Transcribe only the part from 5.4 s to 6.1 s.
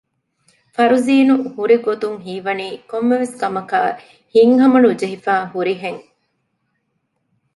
ހުރިހެން